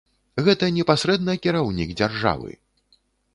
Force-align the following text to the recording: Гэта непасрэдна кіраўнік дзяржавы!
Гэта 0.45 0.69
непасрэдна 0.77 1.35
кіраўнік 1.43 1.93
дзяржавы! 2.01 2.51